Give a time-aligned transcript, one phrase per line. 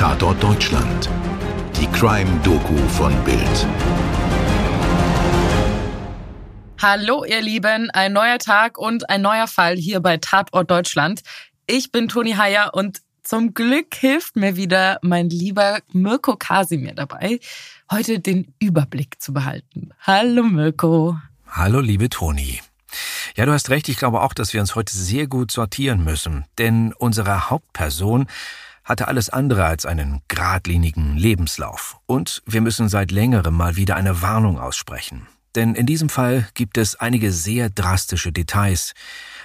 [0.00, 1.10] Tatort Deutschland.
[1.78, 3.66] Die Crime-Doku von Bild.
[6.80, 11.20] Hallo ihr Lieben, ein neuer Tag und ein neuer Fall hier bei Tatort Deutschland.
[11.66, 17.38] Ich bin Toni Heyer und zum Glück hilft mir wieder mein lieber Mirko Kasimir dabei,
[17.92, 19.90] heute den Überblick zu behalten.
[20.00, 21.18] Hallo Mirko.
[21.46, 22.62] Hallo liebe Toni.
[23.36, 26.46] Ja, du hast recht, ich glaube auch, dass wir uns heute sehr gut sortieren müssen,
[26.56, 28.28] denn unsere Hauptperson
[28.90, 31.98] hatte alles andere als einen geradlinigen Lebenslauf.
[32.06, 35.28] Und wir müssen seit längerem mal wieder eine Warnung aussprechen.
[35.54, 38.92] Denn in diesem Fall gibt es einige sehr drastische Details.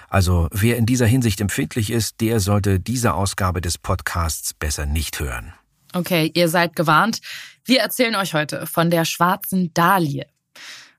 [0.09, 5.19] Also wer in dieser Hinsicht empfindlich ist, der sollte diese Ausgabe des Podcasts besser nicht
[5.19, 5.53] hören.
[5.93, 7.21] Okay, ihr seid gewarnt.
[7.63, 10.25] Wir erzählen euch heute von der schwarzen Dahlie.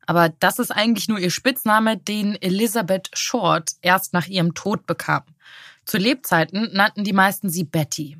[0.06, 5.24] Aber das ist eigentlich nur ihr Spitzname, den Elizabeth Short erst nach ihrem Tod bekam.
[5.84, 8.18] Zu Lebzeiten nannten die meisten sie Betty.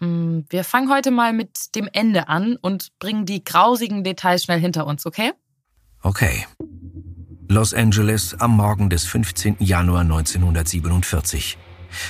[0.00, 4.60] Mm, wir fangen heute mal mit dem Ende an und bringen die grausigen Details schnell
[4.60, 5.32] hinter uns, okay?
[6.02, 6.46] Okay.
[7.48, 9.56] Los Angeles am Morgen des 15.
[9.60, 11.56] Januar 1947.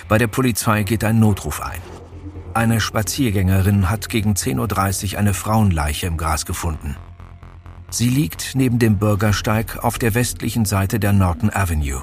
[0.08, 1.80] Bei der Polizei geht ein Notruf ein.
[2.54, 6.96] Eine Spaziergängerin hat gegen 10.30 Uhr eine Frauenleiche im Gras gefunden.
[7.90, 12.02] Sie liegt neben dem Bürgersteig auf der westlichen Seite der Norton Avenue,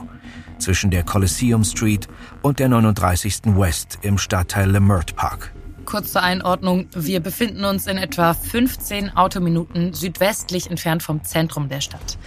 [0.60, 2.08] zwischen der Coliseum Street
[2.42, 3.58] und der 39.
[3.58, 5.52] West im Stadtteil Lemert Park.
[5.86, 11.82] Kurz zur Einordnung, wir befinden uns in etwa 15 Autominuten südwestlich entfernt vom Zentrum der
[11.82, 12.18] Stadt.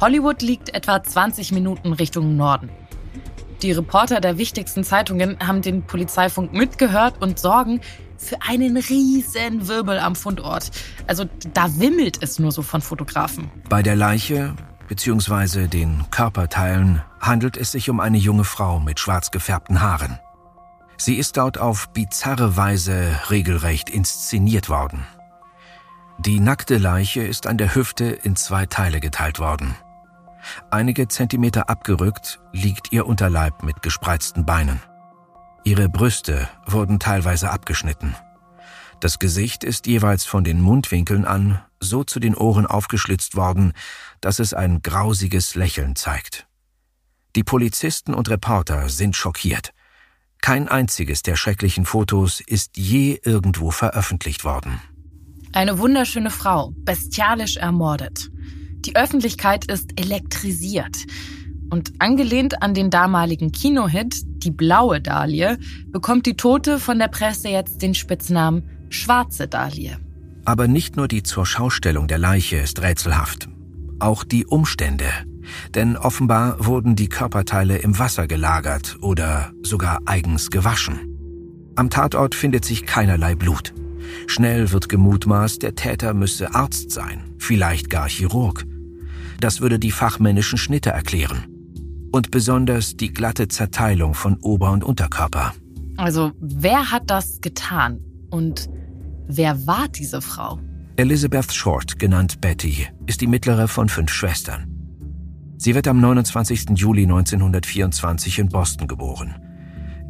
[0.00, 2.70] Hollywood liegt etwa 20 Minuten Richtung Norden.
[3.62, 7.80] Die Reporter der wichtigsten Zeitungen haben den Polizeifunk mitgehört und sorgen
[8.18, 10.70] für einen riesen Wirbel am Fundort.
[11.06, 13.50] Also da wimmelt es nur so von Fotografen.
[13.68, 14.54] Bei der Leiche
[14.88, 15.68] bzw.
[15.68, 20.18] den Körperteilen handelt es sich um eine junge Frau mit schwarz gefärbten Haaren.
[21.04, 25.06] Sie ist dort auf bizarre Weise regelrecht inszeniert worden.
[26.16, 29.74] Die nackte Leiche ist an der Hüfte in zwei Teile geteilt worden.
[30.70, 34.80] Einige Zentimeter abgerückt liegt ihr Unterleib mit gespreizten Beinen.
[35.62, 38.16] Ihre Brüste wurden teilweise abgeschnitten.
[39.00, 43.74] Das Gesicht ist jeweils von den Mundwinkeln an so zu den Ohren aufgeschlitzt worden,
[44.22, 46.46] dass es ein grausiges Lächeln zeigt.
[47.36, 49.74] Die Polizisten und Reporter sind schockiert.
[50.44, 54.78] Kein einziges der schrecklichen Fotos ist je irgendwo veröffentlicht worden.
[55.54, 58.30] Eine wunderschöne Frau, bestialisch ermordet.
[58.84, 60.98] Die Öffentlichkeit ist elektrisiert.
[61.70, 65.56] Und angelehnt an den damaligen Kinohit Die blaue Dahlie
[65.86, 69.96] bekommt die Tote von der Presse jetzt den Spitznamen Schwarze Dahlie.
[70.44, 73.48] Aber nicht nur die Zurschaustellung der Leiche ist rätselhaft.
[73.98, 75.08] Auch die Umstände.
[75.74, 81.14] Denn offenbar wurden die Körperteile im Wasser gelagert oder sogar eigens gewaschen.
[81.76, 83.74] Am Tatort findet sich keinerlei Blut.
[84.26, 88.64] Schnell wird gemutmaßt, der Täter müsse Arzt sein, vielleicht gar Chirurg.
[89.40, 91.46] Das würde die fachmännischen Schnitte erklären.
[92.12, 95.52] Und besonders die glatte Zerteilung von Ober- und Unterkörper.
[95.96, 98.00] Also, wer hat das getan?
[98.30, 98.68] Und
[99.26, 100.60] wer war diese Frau?
[100.96, 104.73] Elizabeth Short, genannt Betty, ist die mittlere von fünf Schwestern.
[105.64, 106.72] Sie wird am 29.
[106.74, 109.34] Juli 1924 in Boston geboren.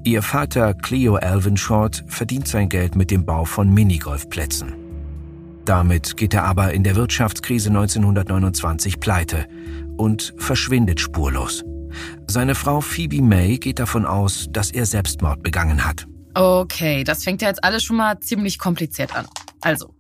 [0.03, 4.75] Ihr Vater Cleo Alvin Short verdient sein Geld mit dem Bau von Minigolfplätzen.
[5.65, 9.47] Damit geht er aber in der Wirtschaftskrise 1929 pleite
[9.97, 11.63] und verschwindet spurlos.
[12.27, 16.09] Seine Frau Phoebe May geht davon aus, dass er Selbstmord begangen hat.
[16.35, 19.27] Okay, das fängt ja jetzt alles schon mal ziemlich kompliziert an.
[19.61, 19.94] Also,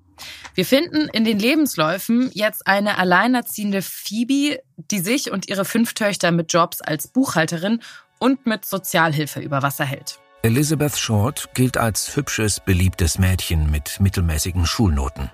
[0.55, 6.31] wir finden in den Lebensläufen jetzt eine alleinerziehende Phoebe, die sich und ihre fünf Töchter
[6.31, 7.81] mit Jobs als Buchhalterin
[8.19, 10.19] und mit Sozialhilfe über Wasser hält.
[10.43, 15.31] Elizabeth Short gilt als hübsches, beliebtes Mädchen mit mittelmäßigen Schulnoten.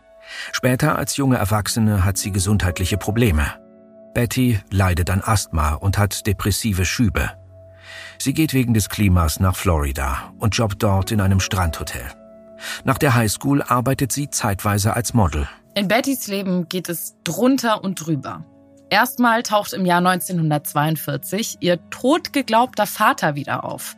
[0.53, 3.55] Später als junge Erwachsene hat sie gesundheitliche Probleme.
[4.15, 7.31] Betty leidet an Asthma und hat depressive Schübe.
[8.19, 12.20] Sie geht wegen des Klimas nach Florida und jobbt dort in einem Strandhotel.
[12.85, 15.49] Nach der Highschool arbeitet sie zeitweise als Model.
[15.75, 18.45] In Bettys Leben geht es drunter und drüber.
[18.91, 23.95] Erstmal taucht im Jahr 1942 ihr totgeglaubter Vater wieder auf.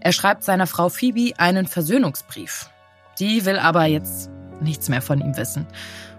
[0.00, 2.70] Er schreibt seiner Frau Phoebe einen Versöhnungsbrief.
[3.18, 4.30] Die will aber jetzt
[4.60, 5.66] nichts mehr von ihm wissen.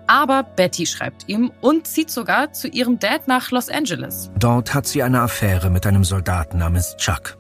[0.08, 4.30] Aber Betty schreibt ihm und zieht sogar zu ihrem Dad nach Los Angeles.
[4.38, 7.37] Dort hat sie eine Affäre mit einem Soldaten namens Chuck.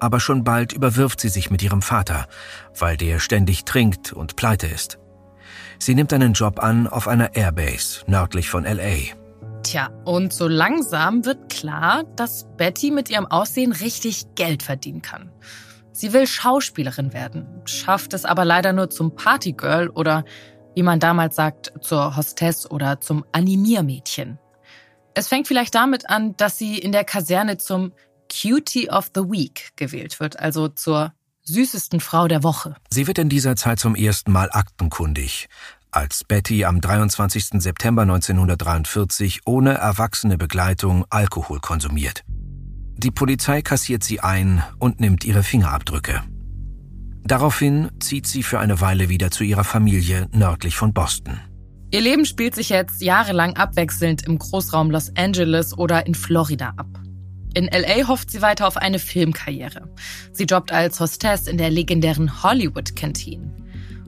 [0.00, 2.26] Aber schon bald überwirft sie sich mit ihrem Vater,
[2.78, 4.98] weil der ständig trinkt und pleite ist.
[5.78, 9.14] Sie nimmt einen Job an auf einer Airbase nördlich von LA.
[9.62, 15.30] Tja, und so langsam wird klar, dass Betty mit ihrem Aussehen richtig Geld verdienen kann.
[15.92, 20.24] Sie will Schauspielerin werden, schafft es aber leider nur zum Partygirl oder,
[20.74, 24.38] wie man damals sagt, zur Hostess oder zum Animiermädchen.
[25.12, 27.92] Es fängt vielleicht damit an, dass sie in der Kaserne zum
[28.30, 31.12] Cutie of the Week gewählt wird, also zur
[31.42, 32.74] süßesten Frau der Woche.
[32.90, 35.48] Sie wird in dieser Zeit zum ersten Mal aktenkundig,
[35.90, 37.60] als Betty am 23.
[37.60, 42.22] September 1943 ohne erwachsene Begleitung Alkohol konsumiert.
[42.96, 46.22] Die Polizei kassiert sie ein und nimmt ihre Fingerabdrücke.
[47.24, 51.40] Daraufhin zieht sie für eine Weile wieder zu ihrer Familie nördlich von Boston.
[51.92, 56.86] Ihr Leben spielt sich jetzt jahrelang abwechselnd im Großraum Los Angeles oder in Florida ab.
[57.54, 59.88] In LA hofft sie weiter auf eine Filmkarriere.
[60.32, 63.52] Sie jobbt als Hostess in der legendären Hollywood Canteen.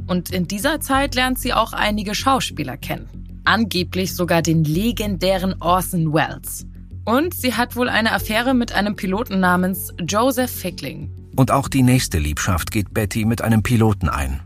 [0.07, 3.43] Und in dieser Zeit lernt sie auch einige Schauspieler kennen.
[3.45, 6.67] Angeblich sogar den legendären Orson Welles.
[7.05, 11.11] Und sie hat wohl eine Affäre mit einem Piloten namens Joseph Fickling.
[11.35, 14.41] Und auch die nächste Liebschaft geht Betty mit einem Piloten ein.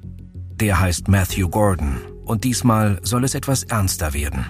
[0.54, 4.46] Der heißt Matthew Gordon und diesmal soll es etwas ernster werden.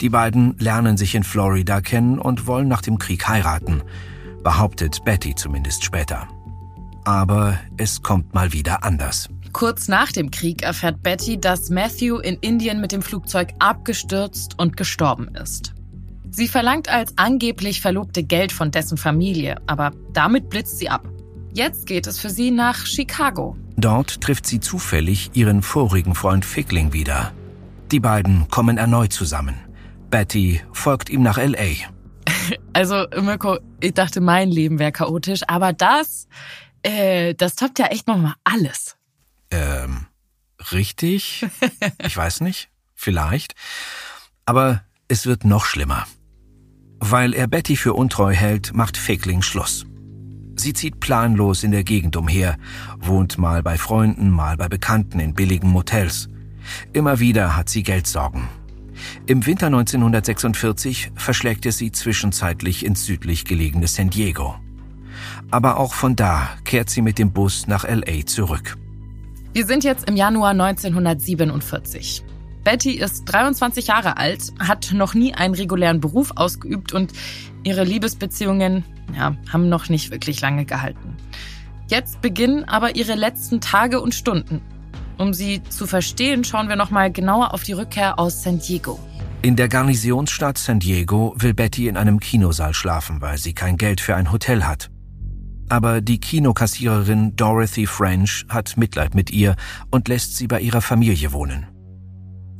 [0.00, 3.82] Die beiden lernen sich in Florida kennen und wollen nach dem Krieg heiraten,
[4.42, 6.28] behauptet Betty zumindest später.
[7.04, 9.28] Aber es kommt mal wieder anders.
[9.52, 14.76] Kurz nach dem Krieg erfährt Betty, dass Matthew in Indien mit dem Flugzeug abgestürzt und
[14.76, 15.74] gestorben ist.
[16.30, 21.08] Sie verlangt als angeblich Verlobte Geld von dessen Familie, aber damit blitzt sie ab.
[21.52, 23.56] Jetzt geht es für sie nach Chicago.
[23.76, 27.32] Dort trifft sie zufällig ihren vorigen Freund Fickling wieder.
[27.92, 29.56] Die beiden kommen erneut zusammen.
[30.10, 31.90] Betty folgt ihm nach L.A.
[32.72, 36.26] Also, Mirko, ich dachte, mein Leben wäre chaotisch, aber das,
[36.82, 38.96] äh, das toppt ja echt nochmal alles.
[39.50, 40.06] Ähm,
[40.72, 41.46] richtig?
[42.04, 42.70] Ich weiß nicht.
[42.94, 43.54] Vielleicht.
[44.46, 46.06] Aber es wird noch schlimmer.
[46.98, 49.86] Weil er Betty für untreu hält, macht Fickling Schluss.
[50.56, 52.56] Sie zieht planlos in der Gegend umher,
[52.98, 56.28] wohnt mal bei Freunden, mal bei Bekannten in billigen Motels.
[56.92, 58.48] Immer wieder hat sie Geldsorgen.
[59.26, 64.56] Im Winter 1946 verschlägt es sie zwischenzeitlich ins südlich gelegene San Diego.
[65.50, 68.76] Aber auch von da kehrt sie mit dem Bus nach LA zurück.
[69.52, 72.22] Wir sind jetzt im Januar 1947.
[72.62, 77.12] Betty ist 23 Jahre alt, hat noch nie einen regulären Beruf ausgeübt und
[77.64, 78.84] ihre Liebesbeziehungen
[79.16, 81.16] ja, haben noch nicht wirklich lange gehalten.
[81.88, 84.60] Jetzt beginnen aber ihre letzten Tage und Stunden.
[85.20, 88.98] Um sie zu verstehen, schauen wir nochmal genauer auf die Rückkehr aus San Diego.
[89.42, 94.00] In der Garnisonsstadt San Diego will Betty in einem Kinosaal schlafen, weil sie kein Geld
[94.00, 94.90] für ein Hotel hat.
[95.68, 99.56] Aber die Kinokassiererin Dorothy French hat Mitleid mit ihr
[99.90, 101.66] und lässt sie bei ihrer Familie wohnen.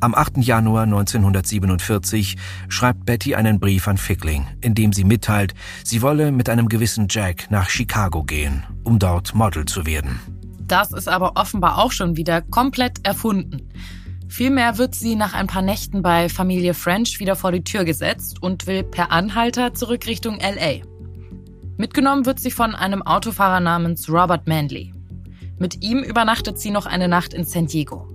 [0.00, 0.36] Am 8.
[0.44, 2.36] Januar 1947
[2.68, 7.06] schreibt Betty einen Brief an Fickling, in dem sie mitteilt, sie wolle mit einem gewissen
[7.08, 10.20] Jack nach Chicago gehen, um dort Model zu werden.
[10.70, 13.68] Das ist aber offenbar auch schon wieder komplett erfunden.
[14.28, 18.40] Vielmehr wird sie nach ein paar Nächten bei Familie French wieder vor die Tür gesetzt
[18.40, 20.84] und will per Anhalter zurück Richtung LA.
[21.76, 24.94] Mitgenommen wird sie von einem Autofahrer namens Robert Manley.
[25.58, 28.06] Mit ihm übernachtet sie noch eine Nacht in San Diego.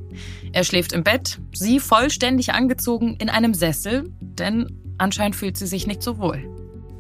[0.54, 5.88] Er schläft im Bett, sie vollständig angezogen in einem Sessel, denn anscheinend fühlt sie sich
[5.88, 6.50] nicht so wohl.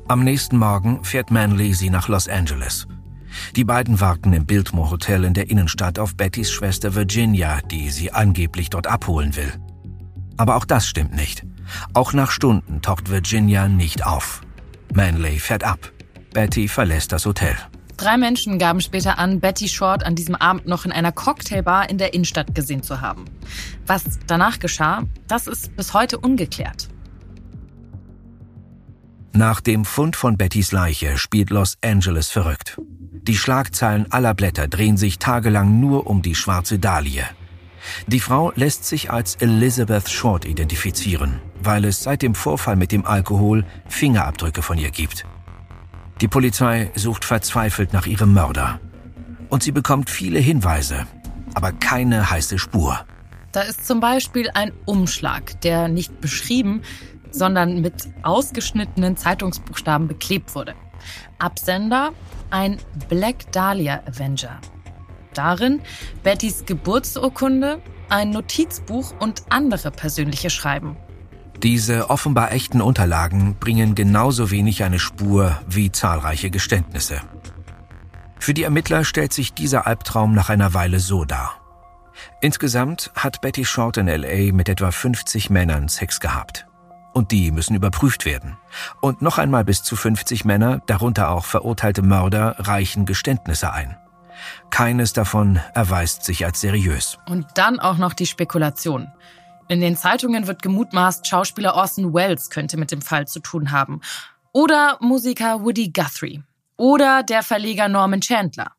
[0.09, 2.87] Am nächsten Morgen fährt Manley sie nach Los Angeles.
[3.55, 8.11] Die beiden warten im Biltmore Hotel in der Innenstadt auf Bettys Schwester Virginia, die sie
[8.11, 9.53] angeblich dort abholen will.
[10.37, 11.45] Aber auch das stimmt nicht.
[11.93, 14.41] Auch nach Stunden taucht Virginia nicht auf.
[14.93, 15.91] Manley fährt ab.
[16.33, 17.55] Betty verlässt das Hotel.
[17.97, 21.97] Drei Menschen gaben später an, Betty Short an diesem Abend noch in einer Cocktailbar in
[21.97, 23.25] der Innenstadt gesehen zu haben.
[23.87, 26.89] Was danach geschah, das ist bis heute ungeklärt.
[29.31, 32.79] Nach dem Fund von Bettys Leiche spielt Los Angeles verrückt.
[33.27, 37.23] Die Schlagzeilen aller Blätter drehen sich tagelang nur um die schwarze Dahlie.
[38.05, 43.03] Die Frau lässt sich als Elizabeth Short identifizieren, weil es seit dem Vorfall mit dem
[43.03, 45.25] Alkohol Fingerabdrücke von ihr gibt.
[46.21, 48.79] Die Polizei sucht verzweifelt nach ihrem Mörder.
[49.49, 51.07] Und sie bekommt viele Hinweise,
[51.55, 53.05] aber keine heiße Spur.
[53.51, 56.83] Da ist zum Beispiel ein Umschlag, der nicht beschrieben,
[57.31, 60.75] sondern mit ausgeschnittenen Zeitungsbuchstaben beklebt wurde.
[61.39, 62.11] Absender
[62.49, 62.77] ein
[63.09, 64.59] Black Dahlia Avenger.
[65.33, 65.81] Darin
[66.23, 70.95] Bettys Geburtsurkunde, ein Notizbuch und andere persönliche Schreiben.
[71.63, 77.21] Diese offenbar echten Unterlagen bringen genauso wenig eine Spur wie zahlreiche Geständnisse.
[78.39, 81.59] Für die Ermittler stellt sich dieser Albtraum nach einer Weile so dar.
[82.41, 86.67] Insgesamt hat Betty Short in LA mit etwa 50 Männern Sex gehabt.
[87.15, 88.57] Und die müssen überprüft werden.
[88.99, 93.95] Und noch einmal bis zu 50 Männer, darunter auch verurteilte Mörder, reichen Geständnisse ein.
[94.69, 97.17] Keines davon erweist sich als seriös.
[97.29, 99.07] Und dann auch noch die Spekulation.
[99.69, 104.01] In den Zeitungen wird gemutmaßt, Schauspieler Orson Welles könnte mit dem Fall zu tun haben.
[104.51, 106.43] Oder Musiker Woody Guthrie.
[106.75, 108.73] Oder der Verleger Norman Chandler.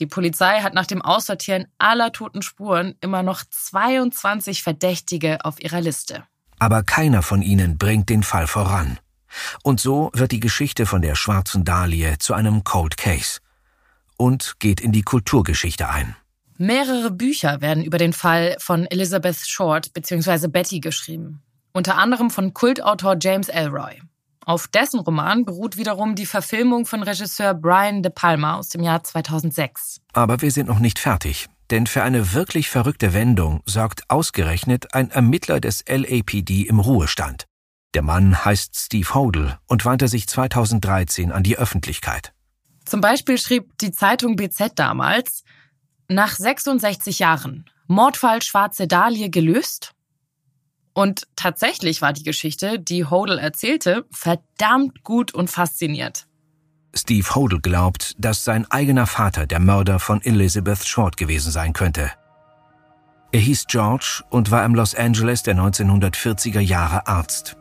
[0.00, 5.80] Die Polizei hat nach dem Aussortieren aller toten Spuren immer noch 22 Verdächtige auf ihrer
[5.80, 6.24] Liste.
[6.58, 8.98] Aber keiner von ihnen bringt den Fall voran.
[9.62, 13.40] Und so wird die Geschichte von der schwarzen Dahlie zu einem Cold Case
[14.16, 16.16] und geht in die Kulturgeschichte ein.
[16.58, 20.48] Mehrere Bücher werden über den Fall von Elizabeth Short bzw.
[20.48, 21.42] Betty geschrieben.
[21.72, 24.00] Unter anderem von Kultautor James Elroy.
[24.46, 29.02] Auf dessen Roman beruht wiederum die Verfilmung von Regisseur Brian De Palma aus dem Jahr
[29.02, 30.00] 2006.
[30.12, 35.10] Aber wir sind noch nicht fertig, denn für eine wirklich verrückte Wendung sorgt ausgerechnet ein
[35.10, 37.46] Ermittler des LAPD im Ruhestand.
[37.94, 42.32] Der Mann heißt Steve Hodel und wandte sich 2013 an die Öffentlichkeit.
[42.84, 45.42] Zum Beispiel schrieb die Zeitung BZ damals,
[46.08, 49.92] nach 66 Jahren, Mordfall Schwarze Dahlie gelöst?
[50.92, 56.26] Und tatsächlich war die Geschichte, die Hodel erzählte, verdammt gut und fasziniert.
[56.96, 62.10] Steve Hodel glaubt, dass sein eigener Vater der Mörder von Elizabeth Short gewesen sein könnte.
[63.32, 67.56] Er hieß George und war im Los Angeles der 1940er Jahre Arzt.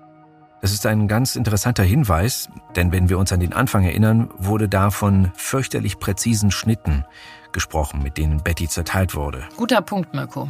[0.62, 4.70] Das ist ein ganz interessanter Hinweis, denn wenn wir uns an den Anfang erinnern, wurde
[4.70, 7.06] da von fürchterlich präzisen Schnitten
[7.52, 9.44] gesprochen, mit denen Betty zerteilt wurde.
[9.58, 10.50] Guter Punkt, Mirko.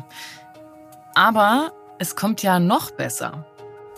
[1.15, 3.45] Aber es kommt ja noch besser.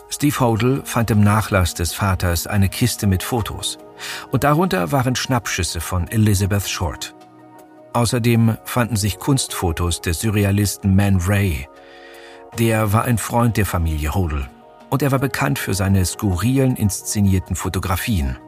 [0.08, 3.78] Steve Hodel fand im Nachlass des Vaters eine Kiste mit Fotos.
[4.30, 7.14] Und darunter waren Schnappschüsse von Elizabeth Short.
[7.92, 11.68] Außerdem fanden sich Kunstfotos des Surrealisten Man Ray.
[12.58, 14.48] Der war ein Freund der Familie Hodel.
[14.90, 18.38] Und er war bekannt für seine skurrilen inszenierten Fotografien.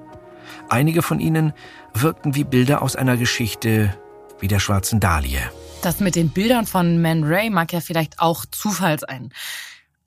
[0.69, 1.52] Einige von ihnen
[1.92, 3.95] wirkten wie Bilder aus einer Geschichte
[4.38, 5.40] wie der schwarzen Dahlie.
[5.83, 9.33] Das mit den Bildern von Man Ray mag ja vielleicht auch Zufall sein.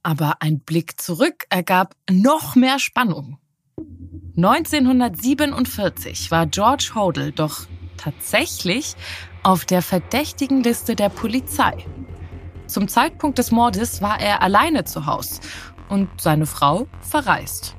[0.03, 3.38] Aber ein Blick zurück ergab noch mehr Spannung.
[4.35, 8.95] 1947 war George Hodel doch tatsächlich
[9.43, 11.85] auf der verdächtigen Liste der Polizei.
[12.65, 15.39] Zum Zeitpunkt des Mordes war er alleine zu Hause
[15.87, 17.75] und seine Frau verreist.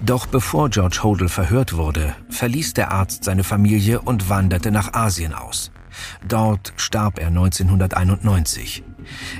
[0.00, 5.34] Doch bevor George Hodel verhört wurde, verließ der Arzt seine Familie und wanderte nach Asien
[5.34, 5.70] aus.
[6.26, 8.84] Dort starb er 1991.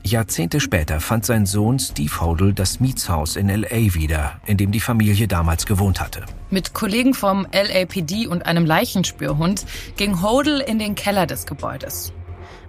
[0.02, 4.80] Jahrzehnte später fand sein Sohn Steve Hodel das Mietshaus in LA wieder, in dem die
[4.80, 6.24] Familie damals gewohnt hatte.
[6.50, 9.64] Mit Kollegen vom LAPD und einem Leichenspürhund
[9.96, 12.12] ging Hodel in den Keller des Gebäudes.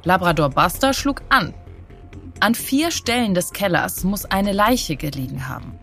[0.03, 1.53] Labrador Buster schlug an.
[2.39, 5.73] An vier Stellen des Kellers muss eine Leiche gelegen haben.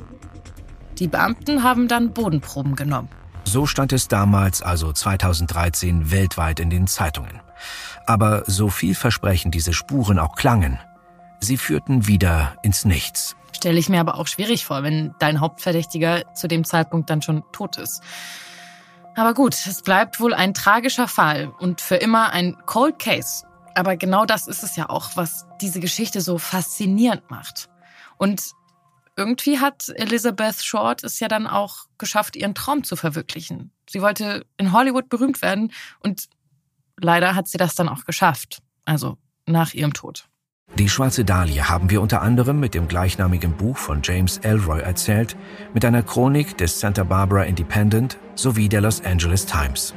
[0.98, 3.08] Die Beamten haben dann Bodenproben genommen.
[3.44, 7.40] So stand es damals, also 2013, weltweit in den Zeitungen.
[8.06, 10.78] Aber so vielversprechend diese Spuren auch klangen,
[11.40, 13.37] sie führten wieder ins Nichts.
[13.54, 17.42] Stelle ich mir aber auch schwierig vor, wenn dein Hauptverdächtiger zu dem Zeitpunkt dann schon
[17.52, 18.02] tot ist.
[19.16, 23.45] Aber gut, es bleibt wohl ein tragischer Fall und für immer ein Cold Case.
[23.75, 27.68] Aber genau das ist es ja auch, was diese Geschichte so faszinierend macht.
[28.16, 28.52] Und
[29.16, 33.73] irgendwie hat Elizabeth Short es ja dann auch geschafft, ihren Traum zu verwirklichen.
[33.90, 36.28] Sie wollte in Hollywood berühmt werden und
[36.97, 38.62] leider hat sie das dann auch geschafft.
[38.85, 40.28] Also nach ihrem Tod.
[40.76, 45.37] Die Schwarze Dahlie haben wir unter anderem mit dem gleichnamigen Buch von James Elroy erzählt,
[45.75, 49.94] mit einer Chronik des Santa Barbara Independent sowie der Los Angeles Times.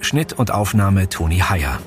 [0.00, 1.78] Schnitt und Aufnahme Toni Heyer.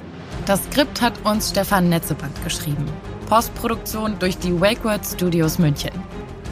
[0.46, 2.86] Das Skript hat uns Stefan Netzeband geschrieben.
[3.29, 5.91] Postproduktion durch die WakeWord Studios München.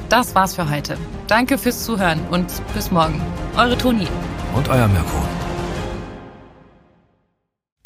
[0.08, 0.98] Das war's für heute.
[1.28, 3.22] Danke fürs Zuhören und bis morgen.
[3.58, 4.08] Eure Toni.
[4.56, 5.39] Und euer Mirko.